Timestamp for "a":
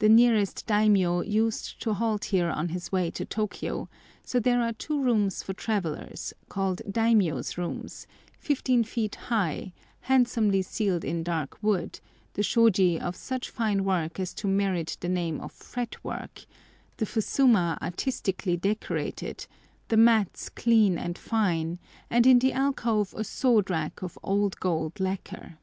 23.16-23.22